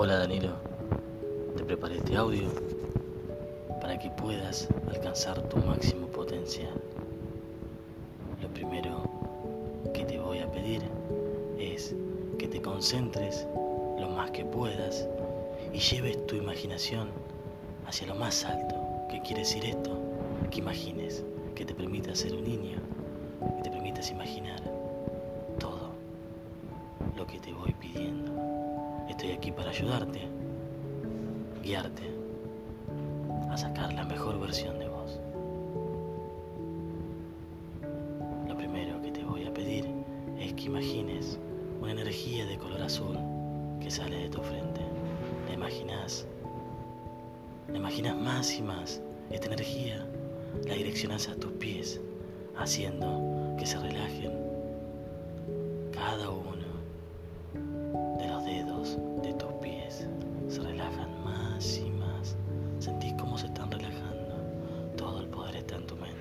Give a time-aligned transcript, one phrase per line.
[0.00, 0.52] Hola Danilo,
[1.56, 2.48] te preparé este audio
[3.80, 6.70] para que puedas alcanzar tu máximo potencial.
[8.40, 9.02] Lo primero
[9.92, 10.82] que te voy a pedir
[11.58, 11.96] es
[12.38, 13.48] que te concentres
[13.98, 15.08] lo más que puedas
[15.72, 17.08] y lleves tu imaginación
[17.84, 18.76] hacia lo más alto.
[19.10, 19.98] ¿Qué quiere decir esto?
[20.52, 21.24] Que imagines,
[21.56, 22.78] que te permita ser un niño,
[23.56, 24.62] que te permitas imaginar
[25.58, 25.90] todo
[27.16, 28.57] lo que te voy pidiendo.
[29.34, 30.22] Aquí para ayudarte,
[31.62, 32.02] guiarte
[33.50, 35.20] a sacar la mejor versión de vos.
[38.48, 39.86] Lo primero que te voy a pedir
[40.40, 41.38] es que imagines
[41.80, 43.16] una energía de color azul
[43.80, 44.80] que sale de tu frente.
[45.46, 46.26] La imaginas,
[47.68, 49.00] la imaginas más y más.
[49.30, 50.04] Esta energía
[50.66, 52.00] la direccionas a tus pies,
[52.56, 54.32] haciendo que se relajen
[55.92, 56.57] cada uno
[65.48, 66.12] ada tentu men